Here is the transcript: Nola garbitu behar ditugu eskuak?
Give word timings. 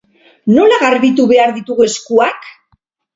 Nola 0.53 0.79
garbitu 0.83 1.25
behar 1.31 1.53
ditugu 1.57 1.85
eskuak? 1.91 2.49